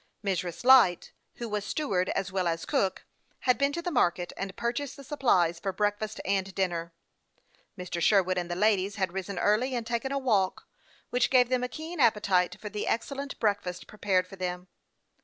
Mrs. 0.25 0.63
Light, 0.65 1.11
who 1.35 1.47
was 1.47 1.63
steward 1.63 2.09
as 2.15 2.31
well 2.31 2.47
as 2.47 2.65
cook, 2.65 3.05
had 3.41 3.59
been 3.59 3.71
to 3.73 3.83
the 3.83 3.91
market, 3.91 4.33
and 4.35 4.55
purchased 4.57 4.95
the 4.97 5.03
supplies 5.03 5.59
for 5.59 5.71
breakfast 5.71 6.19
and 6.25 6.55
dinner. 6.55 6.95
Mr. 7.77 8.01
Sherwood 8.01 8.39
and 8.39 8.49
the 8.49 8.55
ladies 8.55 8.95
had 8.95 9.13
risen 9.13 9.37
early, 9.37 9.75
and 9.75 9.85
taken 9.85 10.11
a 10.11 10.17
walk, 10.17 10.67
which 11.11 11.29
gave 11.29 11.49
them 11.49 11.63
a 11.63 11.67
keen 11.69 11.99
appetite 11.99 12.55
for 12.59 12.67
the 12.67 12.87
excellent 12.87 13.39
breakfast 13.39 13.85
pre 13.85 13.99
pared 13.99 14.25
for 14.25 14.37
them. 14.37 14.69